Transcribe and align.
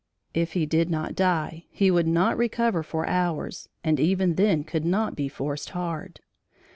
If 0.33 0.53
he 0.53 0.65
did 0.65 0.89
not 0.89 1.13
die, 1.13 1.65
he 1.69 1.91
would 1.91 2.07
not 2.07 2.35
recover 2.35 2.81
for 2.81 3.05
hours 3.05 3.69
and 3.83 3.99
even 3.99 4.33
then 4.33 4.63
could 4.63 4.83
not 4.83 5.15
be 5.15 5.29
forced 5.29 5.69
hard. 5.77 6.21